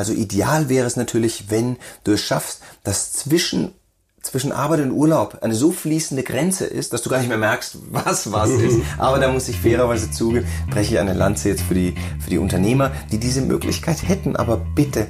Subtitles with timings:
[0.00, 3.72] Also ideal wäre es natürlich, wenn du es schaffst, dass zwischen
[4.22, 7.76] zwischen Arbeit und Urlaub eine so fließende Grenze ist, dass du gar nicht mehr merkst,
[7.90, 8.78] was was ist.
[8.98, 12.38] Aber da muss ich fairerweise zugeben, breche ich eine Lanze jetzt für die, für die
[12.38, 14.36] Unternehmer, die diese Möglichkeit hätten.
[14.36, 15.06] Aber bitte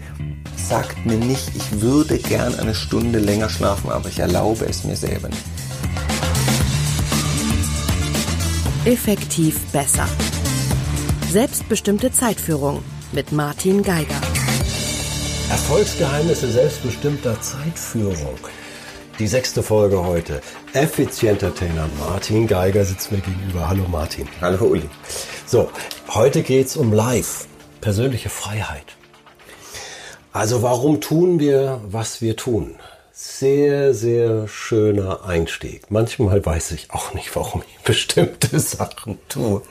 [0.57, 4.97] sagt mir nicht, ich würde gern eine Stunde länger schlafen, aber ich erlaube es mir
[4.97, 5.45] selber nicht.
[8.87, 10.09] Effektiv besser.
[11.31, 12.83] Selbstbestimmte Zeitführung
[13.13, 14.21] mit Martin Geiger.
[15.51, 18.39] Erfolgsgeheimnisse selbstbestimmter Zeitführung.
[19.19, 20.43] Die sechste Folge heute.
[20.75, 23.69] Effizienter Trainer Martin Geiger sitzt mir gegenüber.
[23.69, 24.29] Hallo Martin.
[24.41, 24.89] Hallo Uli.
[25.47, 25.69] So,
[26.15, 27.49] heute geht's um Live,
[27.81, 28.85] persönliche Freiheit.
[30.33, 32.77] Also warum tun wir, was wir tun?
[33.13, 35.91] Sehr, sehr schöner Einstieg.
[35.91, 39.63] Manchmal weiß ich auch nicht, warum ich bestimmte Sachen tue.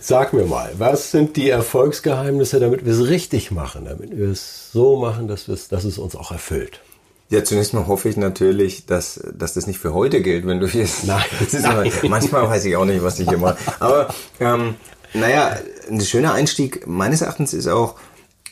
[0.00, 4.72] Sag mir mal, was sind die Erfolgsgeheimnisse, damit wir es richtig machen, damit wir es
[4.72, 6.80] so machen, dass, dass es uns auch erfüllt?
[7.28, 10.66] Ja, zunächst mal hoffe ich natürlich, dass, dass das nicht für heute gilt, wenn du
[10.66, 11.04] jetzt.
[11.04, 11.92] Nein, das ist nein.
[11.92, 13.56] Aber, manchmal weiß ich auch nicht, was ich hier mache.
[13.78, 14.08] Aber
[14.40, 14.74] ähm,
[15.14, 15.56] naja,
[15.88, 17.96] ein schöner Einstieg meines Erachtens ist auch,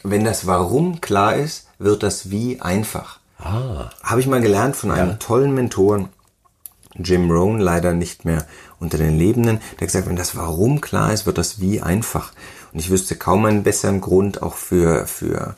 [0.04, 3.18] wenn das Warum klar ist, wird das Wie einfach.
[3.38, 3.90] Ah.
[4.02, 5.16] Habe ich mal gelernt von einem ja.
[5.16, 6.08] tollen Mentoren,
[6.94, 8.46] Jim Rohn, leider nicht mehr
[8.80, 12.32] unter den Lebenden, der gesagt, wenn das Warum klar ist, wird das Wie einfach.
[12.72, 15.56] Und ich wüsste kaum einen besseren Grund auch für, für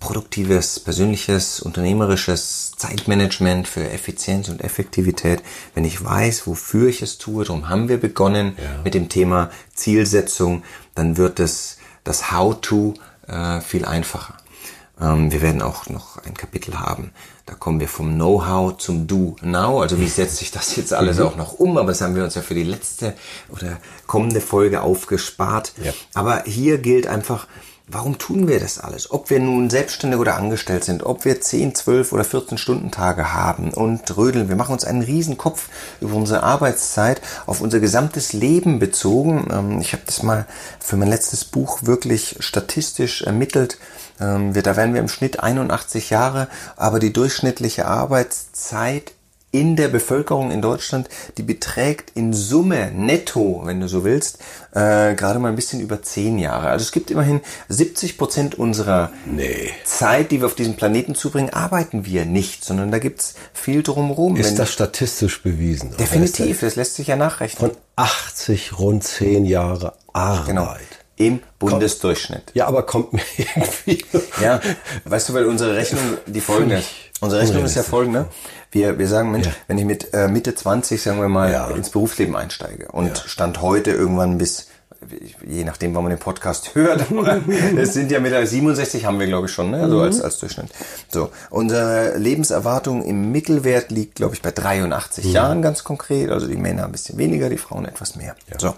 [0.00, 5.42] produktives, persönliches, unternehmerisches Zeitmanagement für Effizienz und Effektivität,
[5.74, 8.82] wenn ich weiß, wofür ich es tue, darum haben wir begonnen ja.
[8.84, 10.62] mit dem Thema Zielsetzung,
[10.94, 12.94] dann wird es das How-to
[13.26, 14.34] äh, viel einfacher.
[15.00, 17.12] Ähm, wir werden auch noch ein Kapitel haben,
[17.44, 21.26] da kommen wir vom Know-how zum Do-Now, also wie setzt sich das jetzt alles mhm.
[21.26, 23.14] auch noch um, aber das haben wir uns ja für die letzte
[23.50, 25.72] oder kommende Folge aufgespart.
[25.82, 25.92] Ja.
[26.14, 27.46] Aber hier gilt einfach,
[27.88, 29.12] Warum tun wir das alles?
[29.12, 33.32] Ob wir nun selbstständig oder angestellt sind, ob wir 10, 12 oder 14 Stunden Tage
[33.32, 35.68] haben und rödeln, wir machen uns einen riesen Kopf
[36.00, 39.46] über unsere Arbeitszeit auf unser gesamtes Leben bezogen.
[39.52, 40.46] Ähm, ich habe das mal
[40.80, 43.78] für mein letztes Buch wirklich statistisch ermittelt.
[44.20, 49.12] Ähm, da werden wir im Schnitt 81 Jahre, aber die durchschnittliche Arbeitszeit
[49.56, 51.08] in der Bevölkerung in Deutschland,
[51.38, 54.38] die beträgt in Summe netto, wenn du so willst,
[54.72, 56.68] äh, gerade mal ein bisschen über zehn Jahre.
[56.68, 57.40] Also es gibt immerhin
[57.70, 59.70] 70 Prozent unserer nee.
[59.84, 64.36] Zeit, die wir auf diesem Planeten zubringen, arbeiten wir nicht, sondern da gibt's viel drumherum.
[64.36, 65.96] Ist das statistisch bewiesen?
[65.96, 67.70] Definitiv, das lässt sich ja nachrechnen.
[67.70, 70.46] Von 80 rund zehn Jahre Arbeit.
[70.46, 70.74] Genau
[71.16, 72.52] im Bundesdurchschnitt.
[72.54, 74.04] Ja, aber kommt mir irgendwie.
[74.40, 74.60] Ja,
[75.04, 76.82] weißt du, weil unsere Rechnung die folgende.
[77.20, 78.26] Unsere Rechnung ist ja folgende.
[78.70, 79.52] Wir, wir sagen, Mensch, ja.
[79.68, 81.68] wenn ich mit äh, Mitte 20, sagen wir mal, ja.
[81.70, 83.14] ins Berufsleben einsteige und ja.
[83.26, 84.68] Stand heute irgendwann bis
[85.46, 87.06] je nachdem, wann man den Podcast hört.
[87.76, 89.82] es sind ja mittlerweile 67 haben wir, glaube ich, schon, ne?
[89.82, 90.02] also mhm.
[90.02, 90.70] als, als Durchschnitt.
[91.10, 95.30] So, unsere Lebenserwartung im Mittelwert liegt, glaube ich, bei 83 mhm.
[95.30, 96.30] Jahren ganz konkret.
[96.30, 98.34] Also die Männer ein bisschen weniger, die Frauen etwas mehr.
[98.50, 98.58] Ja.
[98.58, 98.74] So,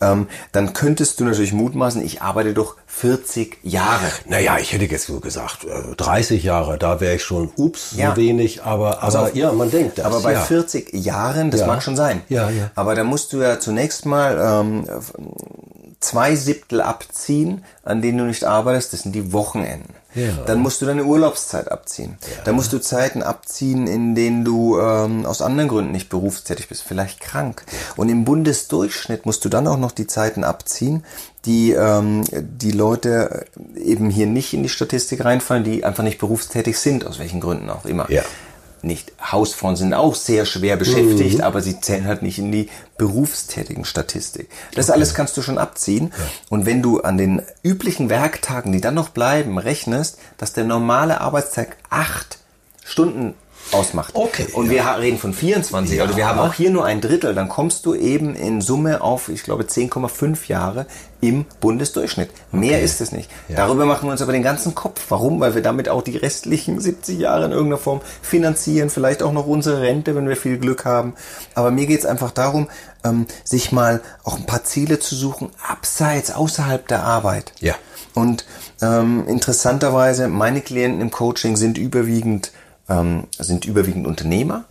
[0.00, 4.06] ähm, dann könntest du natürlich mutmaßen, ich arbeite doch 40 Jahre.
[4.26, 5.66] Naja, ich hätte jetzt so gesagt,
[5.96, 8.10] 30 äh, Jahre, da wäre ich schon, ups, ja.
[8.10, 10.04] so wenig, aber, aber auf, ja, man denkt das.
[10.04, 10.40] Aber bei ja.
[10.40, 12.22] 40 Jahren, das mag schon sein.
[12.28, 12.70] Ja, ja.
[12.74, 14.86] Aber da musst du ja zunächst mal ähm,
[16.00, 19.94] zwei Siebtel abziehen, an denen du nicht arbeitest, das sind die Wochenenden.
[20.14, 20.32] Ja.
[20.46, 22.18] Dann musst du deine Urlaubszeit abziehen.
[22.22, 22.42] Ja.
[22.44, 26.82] Dann musst du Zeiten abziehen, in denen du ähm, aus anderen Gründen nicht berufstätig bist,
[26.82, 27.64] vielleicht krank.
[27.96, 31.04] Und im Bundesdurchschnitt musst du dann auch noch die Zeiten abziehen,
[31.44, 33.46] die ähm, die Leute
[33.76, 37.70] eben hier nicht in die Statistik reinfallen, die einfach nicht berufstätig sind, aus welchen Gründen
[37.70, 38.10] auch immer.
[38.10, 38.24] Ja
[38.84, 41.44] nicht Hausfrauen sind auch sehr schwer beschäftigt, mhm.
[41.44, 44.48] aber sie zählen halt nicht in die berufstätigen Statistik.
[44.74, 44.96] Das okay.
[44.96, 46.12] alles kannst du schon abziehen.
[46.16, 46.24] Ja.
[46.48, 51.20] Und wenn du an den üblichen Werktagen, die dann noch bleiben, rechnest, dass der normale
[51.20, 52.38] Arbeitstag acht
[52.84, 53.34] Stunden
[53.72, 54.14] ausmacht.
[54.14, 54.46] Okay.
[54.52, 54.96] Und ja.
[54.96, 56.04] wir reden von 24, ja.
[56.04, 59.28] also wir haben auch hier nur ein Drittel, dann kommst du eben in Summe auf,
[59.28, 60.86] ich glaube, 10,5 Jahre
[61.20, 62.30] im Bundesdurchschnitt.
[62.50, 62.84] Mehr okay.
[62.84, 63.30] ist es nicht.
[63.48, 63.56] Ja.
[63.56, 65.04] Darüber machen wir uns aber den ganzen Kopf.
[65.10, 65.40] Warum?
[65.40, 69.46] Weil wir damit auch die restlichen 70 Jahre in irgendeiner Form finanzieren, vielleicht auch noch
[69.46, 71.14] unsere Rente, wenn wir viel Glück haben.
[71.54, 72.68] Aber mir geht es einfach darum,
[73.04, 77.52] ähm, sich mal auch ein paar Ziele zu suchen, abseits, außerhalb der Arbeit.
[77.60, 77.74] Ja.
[78.14, 78.44] Und
[78.82, 82.50] ähm, interessanterweise, meine Klienten im Coaching sind überwiegend
[82.90, 84.64] ähm, sind überwiegend Unternehmer,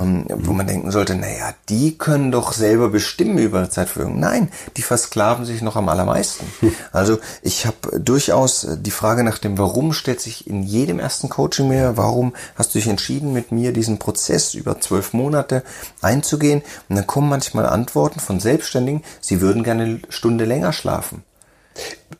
[0.00, 4.18] ähm, wo man denken sollte, naja, die können doch selber bestimmen über Zeitführung.
[4.18, 6.46] Nein, die versklaven sich noch am allermeisten.
[6.92, 11.68] Also ich habe durchaus die Frage nach dem Warum stellt sich in jedem ersten Coaching
[11.68, 11.96] mehr.
[11.96, 15.62] Warum hast du dich entschieden, mit mir diesen Prozess über zwölf Monate
[16.00, 16.62] einzugehen?
[16.88, 21.24] Und dann kommen manchmal Antworten von Selbstständigen, sie würden gerne eine Stunde länger schlafen.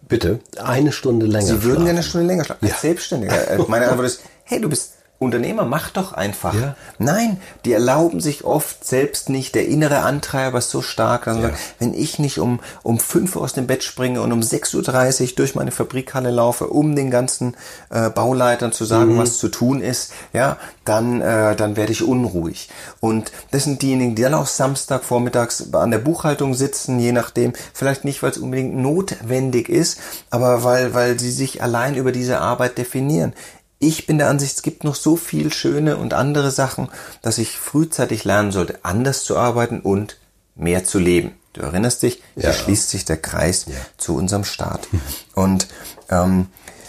[0.08, 1.46] Bitte, eine Stunde länger.
[1.46, 2.64] Sie würden gerne eine Stunde länger schlafen.
[2.64, 2.78] Als Ja.
[2.80, 3.50] Selbstständiger.
[3.50, 6.52] Äh, Meine Antwort ist, hey, du bist Unternehmer, mach doch einfach.
[6.54, 6.74] Ja.
[6.98, 9.54] Nein, die erlauben sich oft selbst nicht.
[9.54, 11.48] Der innere Antreiber ist so stark, dass man Ja.
[11.50, 15.22] sagt, wenn ich nicht um, um 5 Uhr aus dem Bett springe und um 6.30
[15.30, 17.56] Uhr durch meine Fabrikhalle laufe, um den ganzen
[17.90, 22.68] äh, Bauleitern zu sagen, was zu tun ist, ja, dann, äh, dann werde ich unruhig.
[23.00, 27.52] Und das sind diejenigen, die dann auch Samstag vormittags an der Buchhaltung sitzen, je nachdem,
[27.72, 29.98] vielleicht nicht, weil es unbedingt notwendig ist,
[30.30, 33.32] aber weil, weil sie sich allein über diese Arbeit definieren.
[33.78, 36.88] Ich bin der Ansicht, es gibt noch so viel schöne und andere Sachen,
[37.22, 40.16] dass ich frühzeitig lernen sollte, anders zu arbeiten und
[40.54, 41.32] mehr zu leben.
[41.52, 42.42] Du erinnerst dich, Ja.
[42.50, 43.66] hier schließt sich der Kreis
[43.98, 44.88] zu unserem Staat.
[45.34, 45.68] Und
[46.10, 46.46] ähm,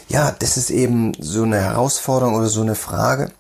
[0.07, 3.31] ja, das ist eben so eine Herausforderung oder so eine Frage.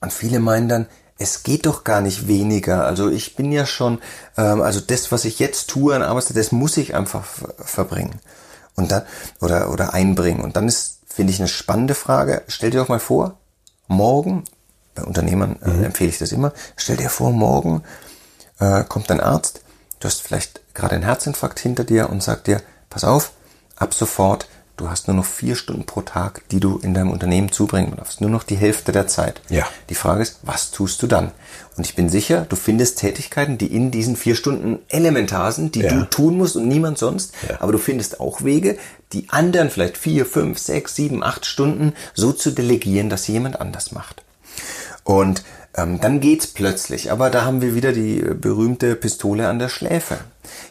[0.00, 0.86] Und viele meinen dann,
[1.18, 2.84] es geht doch gar nicht weniger.
[2.84, 4.00] Also ich bin ja schon,
[4.36, 8.20] ähm, also das, was ich jetzt tue an Arbeitszeit, das muss ich einfach ver- verbringen
[8.76, 9.02] und dann
[9.40, 10.42] oder oder einbringen.
[10.42, 12.42] Und dann ist, finde ich, eine spannende Frage.
[12.48, 13.38] Stell dir doch mal vor,
[13.86, 14.44] morgen
[14.94, 16.52] bei Unternehmern äh, empfehle ich das immer.
[16.76, 17.84] Stell dir vor, morgen
[18.58, 19.62] äh, kommt ein Arzt.
[20.00, 23.32] Du hast vielleicht gerade einen Herzinfarkt hinter dir und sagt dir, pass auf,
[23.76, 27.52] ab sofort Du hast nur noch vier Stunden pro Tag, die du in deinem Unternehmen
[27.52, 28.20] zubringen darfst.
[28.20, 29.40] Nur noch die Hälfte der Zeit.
[29.48, 29.64] Ja.
[29.88, 31.30] Die Frage ist, was tust du dann?
[31.76, 35.82] Und ich bin sicher, du findest Tätigkeiten, die in diesen vier Stunden elementar sind, die
[35.82, 35.92] Ja.
[35.94, 37.34] du tun musst und niemand sonst.
[37.48, 37.60] Ja.
[37.60, 38.76] Aber du findest auch Wege,
[39.12, 43.60] die anderen vielleicht vier, fünf, sechs, sieben, acht Stunden so zu delegieren, dass sie jemand
[43.60, 44.24] anders macht.
[45.04, 45.44] Und
[45.76, 47.12] ähm, dann geht's plötzlich.
[47.12, 50.18] Aber da haben wir wieder die äh, berühmte Pistole an der Schläfe.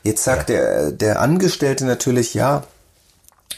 [0.03, 2.63] Jetzt sagt der, der Angestellte natürlich, ja,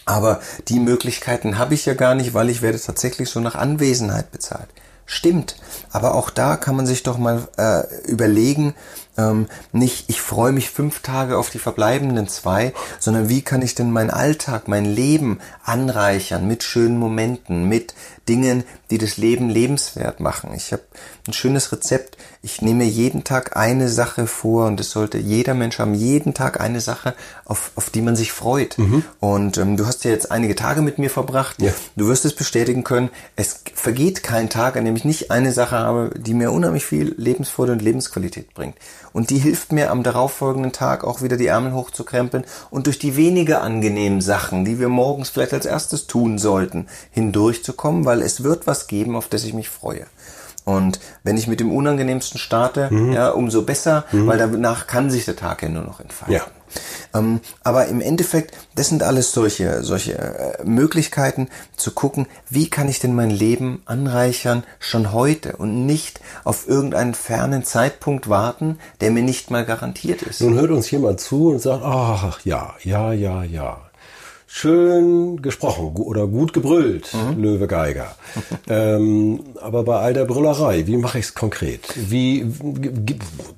[0.06, 4.31] aber die Möglichkeiten habe ich ja gar nicht, weil ich werde tatsächlich so nach Anwesenheit
[4.31, 4.69] bezahlt.
[5.07, 5.56] Stimmt,
[5.92, 8.74] aber auch da kann man sich doch mal äh, überlegen,
[9.18, 13.75] ähm, nicht ich freue mich fünf Tage auf die verbleibenden zwei, sondern wie kann ich
[13.75, 17.94] denn meinen Alltag, mein Leben anreichern mit schönen Momenten, mit
[18.27, 20.51] Dingen, die das Leben lebenswert machen.
[20.56, 20.83] Ich habe
[21.27, 22.18] ein schönes Rezept.
[22.42, 26.60] Ich nehme jeden Tag eine Sache vor und es sollte jeder Mensch haben, jeden Tag
[26.60, 28.77] eine Sache, auf, auf die man sich freut.
[29.19, 31.62] Und ähm, du hast ja jetzt einige Tage mit mir verbracht.
[31.62, 31.72] Ja.
[31.95, 35.78] Du wirst es bestätigen können, es vergeht kein Tag, an dem ich nicht eine Sache
[35.78, 38.75] habe, die mir unheimlich viel Lebensfreude und Lebensqualität bringt.
[39.13, 43.16] Und die hilft mir am darauffolgenden Tag auch wieder die Ärmel hochzukrempeln und durch die
[43.16, 48.67] weniger angenehmen Sachen, die wir morgens vielleicht als erstes tun sollten, hindurchzukommen, weil es wird
[48.67, 50.06] was geben, auf das ich mich freue.
[50.65, 55.35] Und wenn ich mit dem Unangenehmsten starte, ja, umso besser, weil danach kann sich der
[55.35, 56.33] Tag ja nur noch entfalten.
[56.33, 56.41] Ja.
[57.13, 62.89] Ähm, aber im Endeffekt, das sind alles solche, solche äh, Möglichkeiten zu gucken, wie kann
[62.89, 69.11] ich denn mein Leben anreichern schon heute und nicht auf irgendeinen fernen Zeitpunkt warten, der
[69.11, 70.41] mir nicht mal garantiert ist.
[70.41, 73.84] Nun hört uns jemand zu und sagt, ach ja, ja, ja, ja.
[74.57, 78.16] Schön gesprochen oder gut gebrüllt, Löwe Geiger.
[78.69, 81.81] ähm, aber bei all der Brüllerei, wie mache ich es konkret?
[81.96, 82.46] Wie,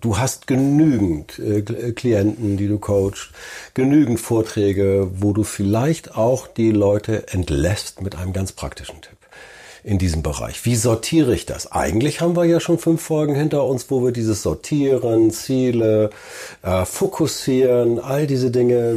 [0.01, 3.29] du hast genügend äh, Kl- Klienten, die du coachst,
[3.75, 9.17] genügend Vorträge, wo du vielleicht auch die Leute entlässt mit einem ganz praktischen Tipp
[9.83, 10.65] in diesem Bereich.
[10.65, 11.71] Wie sortiere ich das?
[11.71, 16.09] Eigentlich haben wir ja schon fünf Folgen hinter uns, wo wir dieses Sortieren, Ziele,
[16.63, 18.95] äh, Fokussieren, all diese Dinge,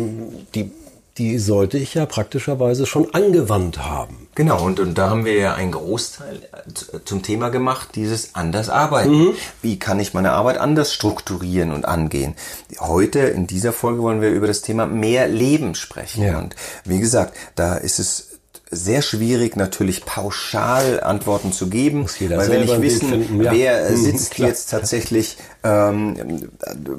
[0.55, 0.71] die,
[1.19, 4.29] die sollte ich ja praktischerweise schon angewandt haben.
[4.35, 8.35] Genau, und, und da haben wir ja einen Großteil äh, z- zum Thema gemacht, dieses
[8.35, 9.35] anders arbeiten.
[9.61, 12.37] Wie kann ich meine Arbeit anders strukturieren und angehen?
[12.79, 16.23] Heute in dieser Folge wollen wir über das Thema mehr Leben sprechen.
[16.23, 16.39] Ja.
[16.39, 16.55] Und
[16.85, 18.30] wie gesagt, da ist es
[18.71, 23.53] sehr schwierig, natürlich pauschal Antworten zu geben, weil wir selber nicht einen Weg wissen, ja.
[23.53, 24.49] wer Mhm, sitzt klar.
[24.49, 26.49] jetzt tatsächlich ähm,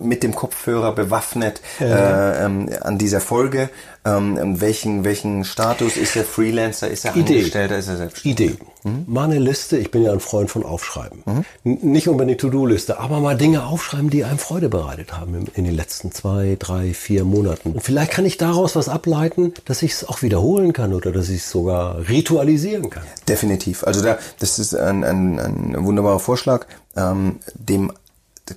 [0.01, 3.69] mit dem Kopfhörer bewaffnet äh, ähm, an dieser Folge.
[4.03, 7.37] Ähm, welchen, welchen Status ist er Freelancer, ist er Idee.
[7.37, 8.49] Angestellter, ist er selbstständig?
[8.51, 8.57] Idee.
[8.83, 11.23] Mal eine Liste, ich bin ja ein Freund von Aufschreiben.
[11.63, 15.63] N- Nicht unbedingt To-Do-Liste, aber mal Dinge aufschreiben, die einem Freude bereitet haben in, in
[15.65, 17.73] den letzten zwei, drei, vier Monaten.
[17.73, 21.29] Und vielleicht kann ich daraus was ableiten, dass ich es auch wiederholen kann oder dass
[21.29, 23.03] ich es sogar ritualisieren kann.
[23.27, 23.83] Definitiv.
[23.83, 26.65] Also da, das ist ein, ein, ein wunderbarer Vorschlag.
[26.95, 27.91] Ähm, dem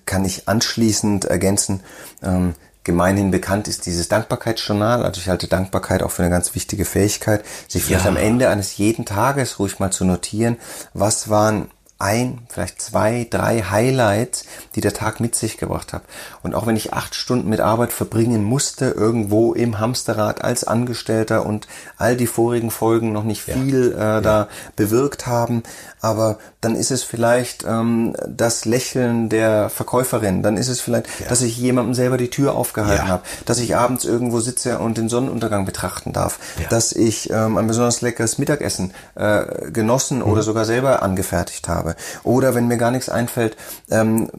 [0.07, 1.81] kann ich anschließend ergänzen.
[2.23, 2.54] Ähm,
[2.85, 5.05] gemeinhin bekannt ist dieses Dankbarkeitsjournal.
[5.05, 8.11] Also ich halte Dankbarkeit auch für eine ganz wichtige Fähigkeit, sich vielleicht Ja.
[8.11, 10.57] am Ende eines jeden Tages ruhig mal zu notieren,
[10.93, 16.03] was waren ein, vielleicht zwei, drei Highlights, die der Tag mit sich gebracht hat.
[16.43, 21.47] Und auch wenn ich acht Stunden mit Arbeit verbringen musste, irgendwo im Hamsterrad als Angestellter
[21.47, 24.21] und all die vorigen Folgen noch nicht viel äh, ja.
[24.21, 25.63] da bewirkt haben,
[26.01, 31.29] aber dann ist es vielleicht ähm, das Lächeln der Verkäuferin, dann ist es vielleicht, ja.
[31.29, 33.13] dass ich jemandem selber die Tür aufgehalten ja.
[33.13, 36.39] habe, dass ich abends irgendwo sitze und den Sonnenuntergang betrachten darf,
[36.71, 40.25] dass ich ähm, ein besonders leckeres Mittagessen äh, genossen mhm.
[40.25, 41.84] oder sogar selber angefertigt habe.
[42.23, 43.57] Oder wenn mir gar nichts einfällt,
[43.91, 44.31] ähm,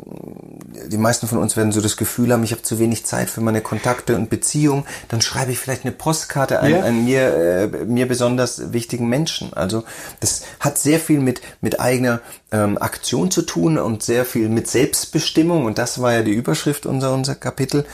[0.88, 3.42] die meisten von uns werden so das Gefühl haben, ich habe zu wenig Zeit für
[3.42, 6.82] meine Kontakte und Beziehungen, dann schreibe ich vielleicht eine Postkarte an, ja.
[6.82, 9.54] an mir, äh, mir besonders wichtigen Menschen.
[9.54, 9.84] Also
[10.20, 12.22] das hat sehr viel mit, mit eigener
[12.52, 16.86] ähm, Aktion zu tun und sehr viel mit Selbstbestimmung und das war ja die Überschrift
[16.86, 17.86] unser, unser Kapitel.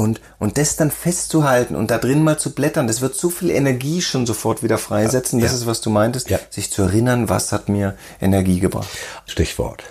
[0.00, 3.50] Und, und das dann festzuhalten und da drin mal zu blättern, das wird so viel
[3.50, 5.38] Energie schon sofort wieder freisetzen.
[5.40, 6.38] Ja, das ist, was du meintest, ja.
[6.48, 8.88] sich zu erinnern, was hat mir Energie gebracht.
[9.26, 9.84] Stichwort.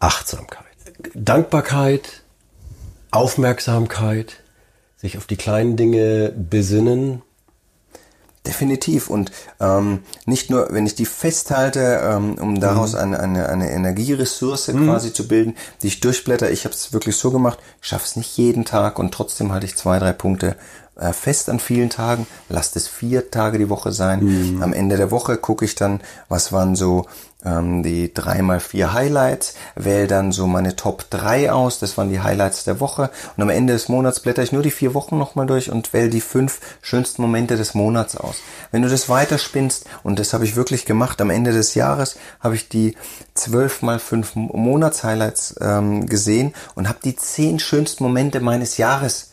[0.00, 0.66] Achtsamkeit.
[1.14, 2.24] Dankbarkeit,
[3.12, 4.40] Aufmerksamkeit,
[4.96, 7.22] sich auf die kleinen Dinge besinnen,
[8.46, 9.08] Definitiv.
[9.08, 9.30] Und
[9.60, 12.98] ähm, nicht nur, wenn ich die festhalte, ähm, um daraus mhm.
[12.98, 14.86] eine, eine, eine Energieressource mhm.
[14.86, 16.50] quasi zu bilden, die ich durchblätter.
[16.50, 19.76] Ich habe es wirklich so gemacht, schaffe es nicht jeden Tag und trotzdem halte ich
[19.76, 20.56] zwei, drei Punkte
[20.96, 22.26] äh, fest an vielen Tagen.
[22.48, 24.24] Lasst es vier Tage die Woche sein.
[24.24, 24.62] Mhm.
[24.62, 27.06] Am Ende der Woche gucke ich dann, was waren so
[27.44, 32.10] ähm, die drei mal vier Highlights, wähle dann so meine Top 3 aus, das waren
[32.10, 35.18] die Highlights der Woche und am Ende des Monats blätter ich nur die vier Wochen
[35.18, 38.36] nochmal durch und wähle die fünf schönsten Momente des Monats aus.
[38.70, 42.54] Wenn du das weiterspinnst, und das habe ich wirklich gemacht, am Ende des Jahres habe
[42.54, 42.96] ich die
[43.34, 49.32] zwölf mal fünf Monats-Highlights ähm, gesehen und habe die zehn schönsten Momente meines Jahres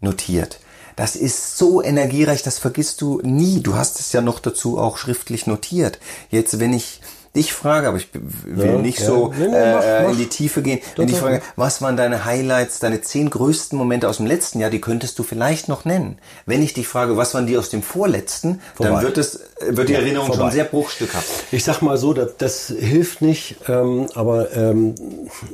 [0.00, 0.60] notiert.
[0.96, 3.60] Das ist so energiereich, das vergisst du nie.
[3.60, 5.98] Du hast es ja noch dazu auch schriftlich notiert.
[6.30, 7.00] Jetzt, wenn ich
[7.34, 9.06] dich frage, aber ich will ja, nicht ja.
[9.06, 10.12] so nee, nee, äh, mach, mach.
[10.12, 14.08] in die Tiefe gehen, wenn ich frage, was waren deine Highlights, deine zehn größten Momente
[14.08, 16.18] aus dem letzten Jahr, die könntest du vielleicht noch nennen.
[16.44, 18.92] Wenn ich dich frage, was waren die aus dem vorletzten, Vorbei.
[18.92, 20.42] dann wird es wird die ja, Erinnerung vorbei.
[20.42, 21.44] schon sehr bruchstückhaft.
[21.52, 24.94] Ich sag mal so, das, das hilft nicht, ähm, aber ähm,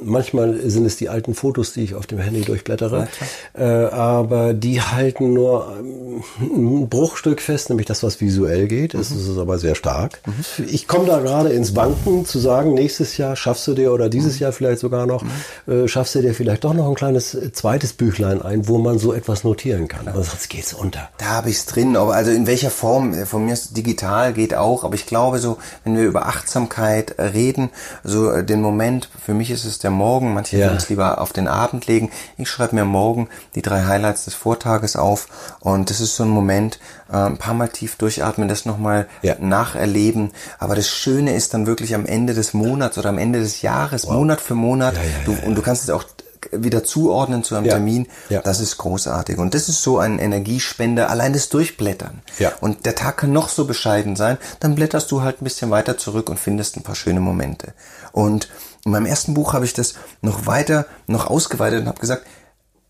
[0.02, 3.08] manchmal sind es die alten Fotos, die ich auf dem Handy durchblättere,
[3.54, 8.94] äh, aber die halten nur ähm, ein Bruchstück fest, nämlich das, was visuell geht.
[8.94, 9.00] Mhm.
[9.00, 10.20] Es ist aber sehr stark.
[10.26, 10.66] Mhm.
[10.68, 14.08] Ich komme da gerade ins ins Wanken zu sagen, nächstes Jahr schaffst du dir oder
[14.08, 14.40] dieses mhm.
[14.40, 15.84] Jahr vielleicht sogar noch, mhm.
[15.84, 18.98] äh, schaffst du dir vielleicht doch noch ein kleines äh, zweites Büchlein ein, wo man
[18.98, 20.08] so etwas notieren kann.
[20.08, 21.08] Aber sonst geht's unter.
[21.18, 24.54] Da habe ich's drin, aber also in welcher Form, äh, von mir ist digital geht
[24.54, 27.70] auch, aber ich glaube so, wenn wir über Achtsamkeit reden,
[28.04, 30.72] so äh, den Moment, für mich ist es der Morgen, manche ja.
[30.72, 32.10] es lieber auf den Abend legen.
[32.36, 35.28] Ich schreibe mir morgen die drei Highlights des Vortages auf
[35.60, 36.78] und das ist so ein Moment,
[37.10, 39.36] äh, ein paar Mal tief durchatmen, das nochmal ja.
[39.38, 40.30] nacherleben.
[40.58, 44.06] Aber das Schöne ist dann wirklich am Ende des Monats oder am Ende des Jahres,
[44.06, 44.14] wow.
[44.14, 46.04] Monat für Monat, ja, ja, du, und du kannst es auch
[46.52, 47.72] wieder zuordnen zu einem ja.
[47.72, 48.40] Termin, ja.
[48.40, 49.38] das ist großartig.
[49.38, 52.22] Und das ist so ein Energiespender, allein das Durchblättern.
[52.38, 52.52] Ja.
[52.60, 55.98] Und der Tag kann noch so bescheiden sein, dann blätterst du halt ein bisschen weiter
[55.98, 57.74] zurück und findest ein paar schöne Momente.
[58.12, 58.48] Und
[58.84, 62.24] in meinem ersten Buch habe ich das noch weiter, noch ausgeweitet und habe gesagt,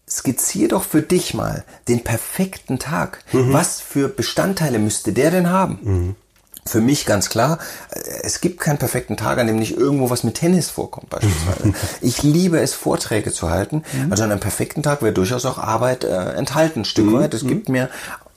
[0.09, 3.25] skizzier doch für dich mal den perfekten Tag.
[3.33, 3.53] Mhm.
[3.53, 5.79] Was für Bestandteile müsste der denn haben?
[5.83, 6.17] Mhm.
[6.69, 7.59] Für mich ganz klar,
[8.23, 11.73] es gibt keinen perfekten Tag, an dem nicht irgendwo was mit Tennis vorkommt beispielsweise.
[12.01, 13.83] ich liebe es, Vorträge zu halten.
[13.93, 14.13] Mhm.
[14.13, 17.15] Also an einem perfekten Tag wäre durchaus auch Arbeit äh, enthalten, ein Stück mhm.
[17.15, 17.35] weit.
[17.35, 17.89] Es gibt mir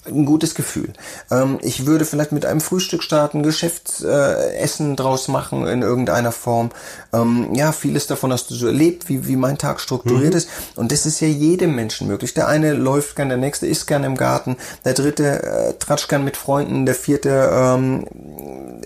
[0.05, 0.93] ein gutes Gefühl.
[1.29, 6.71] Ähm, ich würde vielleicht mit einem Frühstück starten, Geschäftsessen äh, draus machen in irgendeiner Form.
[7.13, 10.37] Ähm, ja, vieles davon hast du so erlebt, wie, wie mein Tag strukturiert mhm.
[10.37, 10.49] ist.
[10.75, 12.33] Und das ist ja jedem Menschen möglich.
[12.33, 16.23] Der eine läuft gern, der nächste isst gern im Garten, der dritte äh, tratscht gern
[16.23, 18.05] mit Freunden, der vierte ähm,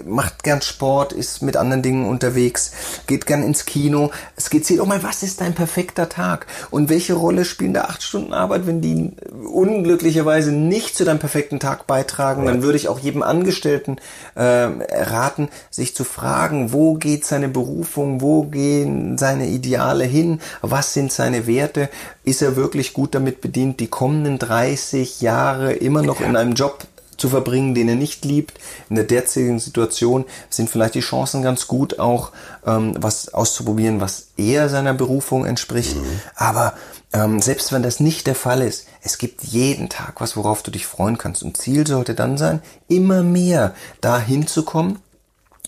[0.05, 2.71] macht gern Sport, ist mit anderen Dingen unterwegs,
[3.07, 4.11] geht gern ins Kino.
[4.35, 6.47] Es geht sich, oh mal, was ist dein perfekter Tag?
[6.71, 11.59] Und welche Rolle spielen da acht Stunden Arbeit, wenn die unglücklicherweise nicht zu deinem perfekten
[11.59, 13.97] Tag beitragen, dann würde ich auch jedem Angestellten
[14.33, 20.93] äh, raten, sich zu fragen, wo geht seine Berufung, wo gehen seine Ideale hin, was
[20.93, 21.89] sind seine Werte,
[22.23, 26.79] ist er wirklich gut damit bedient, die kommenden 30 Jahre immer noch in einem Job
[27.17, 28.59] zu verbringen, den er nicht liebt.
[28.89, 32.31] In der derzeitigen Situation sind vielleicht die Chancen ganz gut, auch
[32.65, 35.95] ähm, was auszuprobieren, was eher seiner Berufung entspricht.
[35.95, 36.19] Mhm.
[36.35, 36.73] Aber
[37.13, 40.71] ähm, selbst wenn das nicht der Fall ist, es gibt jeden Tag was, worauf du
[40.71, 41.43] dich freuen kannst.
[41.43, 44.99] Und Ziel sollte dann sein, immer mehr dahin zu kommen,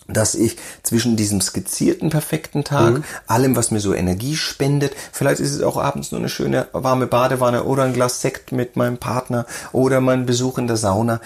[0.08, 3.04] dass ich zwischen diesem skizzierten perfekten Tag, mhm.
[3.28, 7.08] allem, was mir so Energie spendet, vielleicht ist es auch abends nur eine schöne warme
[7.08, 11.20] Badewanne oder ein Glas Sekt mit meinem Partner oder mein Besuch in der Sauna,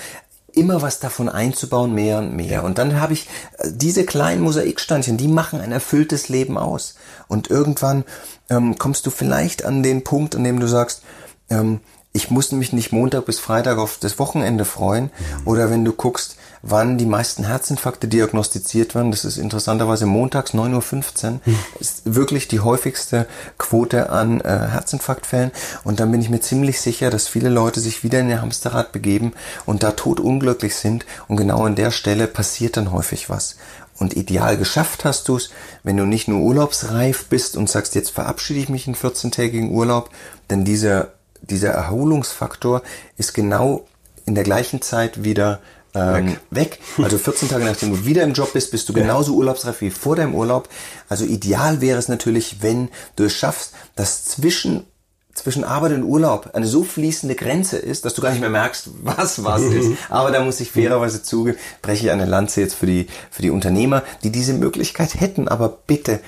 [0.53, 2.63] immer was davon einzubauen, mehr und mehr.
[2.63, 6.95] Und dann habe ich äh, diese kleinen Mosaiksteinchen, die machen ein erfülltes Leben aus.
[7.27, 8.03] Und irgendwann
[8.50, 11.03] ähm, kommst du vielleicht an den Punkt, an dem du sagst,
[11.50, 11.79] ähm,
[12.13, 15.05] ich muss mich nicht Montag bis Freitag auf das Wochenende freuen.
[15.05, 15.47] Mhm.
[15.47, 21.25] Oder wenn du guckst, wann die meisten Herzinfarkte diagnostiziert werden, das ist interessanterweise montags 9.15
[21.25, 21.57] Uhr, mhm.
[21.79, 23.27] ist wirklich die häufigste
[23.57, 25.51] Quote an äh, Herzinfarktfällen.
[25.85, 28.91] Und dann bin ich mir ziemlich sicher, dass viele Leute sich wieder in ihr Hamsterrad
[28.91, 29.31] begeben
[29.65, 31.05] und da totunglücklich sind.
[31.29, 33.55] Und genau an der Stelle passiert dann häufig was.
[33.97, 35.51] Und ideal geschafft hast du es,
[35.83, 40.09] wenn du nicht nur urlaubsreif bist und sagst, jetzt verabschiede ich mich in 14-tägigen Urlaub,
[40.49, 41.09] denn dieser
[41.41, 42.81] dieser Erholungsfaktor
[43.17, 43.86] ist genau
[44.25, 45.60] in der gleichen Zeit wieder
[45.93, 46.79] ähm, weg.
[46.98, 47.03] weg.
[47.03, 50.15] Also 14 Tage nachdem du wieder im Job bist, bist du genauso urlaubsreif wie vor
[50.15, 50.69] deinem Urlaub.
[51.10, 54.86] Also ideal wäre es natürlich, wenn du es schaffst, dass zwischen
[55.33, 58.89] zwischen Arbeit und Urlaub eine so fließende Grenze ist, dass du gar nicht mehr merkst,
[59.01, 59.91] was was ist.
[60.10, 63.50] Aber da muss ich fairerweise zugeben, breche ich eine Lanze jetzt für die, für die
[63.50, 65.48] Unternehmer, die diese Möglichkeit hätten.
[65.48, 66.19] Aber bitte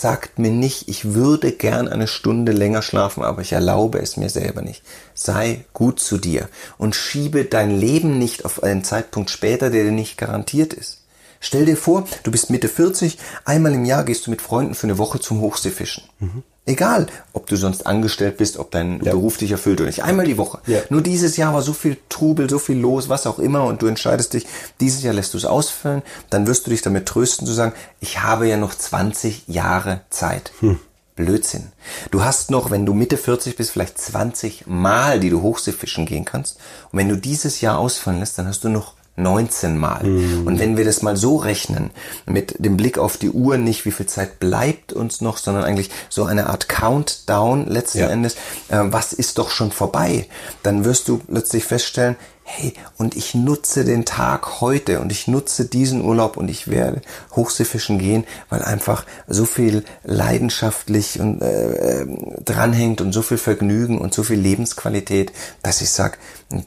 [0.00, 4.30] sagt mir nicht, ich würde gern eine Stunde länger schlafen, aber ich erlaube es mir
[4.30, 4.82] selber nicht.
[5.14, 9.92] Sei gut zu dir und schiebe dein Leben nicht auf einen Zeitpunkt später, der dir
[9.92, 11.02] nicht garantiert ist.
[11.40, 14.86] Stell dir vor, du bist Mitte 40, einmal im Jahr gehst du mit Freunden für
[14.86, 16.04] eine Woche zum Hochseefischen.
[16.20, 16.42] Mhm.
[16.64, 19.10] Egal, ob du sonst angestellt bist, ob dein ja.
[19.10, 20.04] Beruf dich erfüllt oder nicht.
[20.04, 20.60] Einmal die Woche.
[20.66, 20.80] Ja.
[20.90, 23.88] Nur dieses Jahr war so viel Trubel, so viel los, was auch immer, und du
[23.88, 24.46] entscheidest dich,
[24.80, 28.22] dieses Jahr lässt du es ausfüllen, dann wirst du dich damit trösten zu sagen, ich
[28.22, 30.52] habe ja noch 20 Jahre Zeit.
[30.60, 30.78] Hm.
[31.16, 31.72] Blödsinn.
[32.10, 36.24] Du hast noch, wenn du Mitte 40 bist, vielleicht 20 Mal, die du Hochseefischen gehen
[36.24, 36.58] kannst.
[36.90, 40.04] Und wenn du dieses Jahr ausfallen lässt, dann hast du noch 19 Mal.
[40.04, 40.46] Mhm.
[40.46, 41.90] Und wenn wir das mal so rechnen,
[42.26, 45.90] mit dem Blick auf die Uhr, nicht wie viel Zeit bleibt uns noch, sondern eigentlich
[46.08, 48.08] so eine Art Countdown letzten ja.
[48.08, 48.34] Endes,
[48.68, 50.26] äh, was ist doch schon vorbei,
[50.62, 55.66] dann wirst du plötzlich feststellen, hey, und ich nutze den Tag heute und ich nutze
[55.66, 57.00] diesen Urlaub und ich werde
[57.36, 62.06] Hochseefischen gehen, weil einfach so viel leidenschaftlich und äh, äh
[62.44, 66.18] dranhängt und so viel Vergnügen und so viel Lebensqualität, dass ich sage,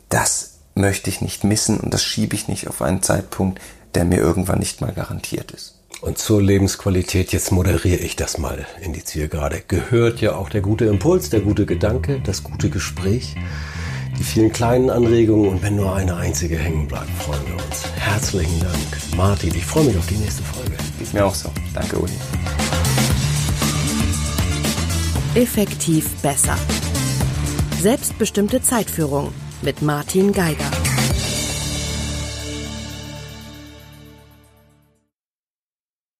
[0.09, 3.59] das möchte ich nicht missen und das schiebe ich nicht auf einen Zeitpunkt,
[3.95, 5.79] der mir irgendwann nicht mal garantiert ist.
[6.01, 10.61] Und zur Lebensqualität, jetzt moderiere ich das mal in die Zielgerade, gehört ja auch der
[10.61, 13.35] gute Impuls, der gute Gedanke, das gute Gespräch,
[14.19, 17.85] die vielen kleinen Anregungen und wenn nur eine einzige hängen bleibt, freuen wir uns.
[17.95, 19.55] Herzlichen Dank, Martin.
[19.55, 20.73] Ich freue mich auf die nächste Folge.
[21.01, 21.49] Ist mir auch so.
[21.73, 22.13] Danke, Uli.
[25.33, 26.57] Effektiv besser.
[27.81, 29.33] Selbstbestimmte Zeitführung
[29.65, 30.84] mit Martin Geiger.